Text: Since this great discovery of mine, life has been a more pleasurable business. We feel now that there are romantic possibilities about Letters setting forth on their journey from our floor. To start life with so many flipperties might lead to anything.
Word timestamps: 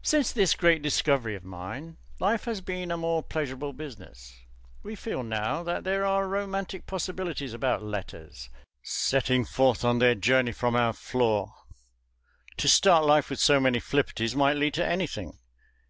Since 0.00 0.32
this 0.32 0.54
great 0.54 0.80
discovery 0.80 1.34
of 1.36 1.44
mine, 1.44 1.98
life 2.18 2.46
has 2.46 2.62
been 2.62 2.90
a 2.90 2.96
more 2.96 3.22
pleasurable 3.22 3.74
business. 3.74 4.40
We 4.82 4.94
feel 4.94 5.22
now 5.22 5.62
that 5.64 5.84
there 5.84 6.06
are 6.06 6.26
romantic 6.26 6.86
possibilities 6.86 7.52
about 7.52 7.82
Letters 7.82 8.48
setting 8.82 9.44
forth 9.44 9.84
on 9.84 9.98
their 9.98 10.14
journey 10.14 10.52
from 10.52 10.76
our 10.76 10.94
floor. 10.94 11.52
To 12.56 12.68
start 12.68 13.04
life 13.04 13.28
with 13.28 13.38
so 13.38 13.60
many 13.60 13.78
flipperties 13.78 14.34
might 14.34 14.56
lead 14.56 14.72
to 14.72 14.86
anything. 14.86 15.40